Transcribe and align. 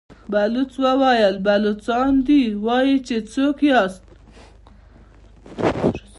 بلوڅ 0.31 0.71
وويل: 0.83 1.35
بلوڅان 1.45 2.13
دي، 2.27 2.41
وايي 2.65 2.95
چې 3.07 3.15
څوک 3.33 3.57
ياست؟ 3.69 4.03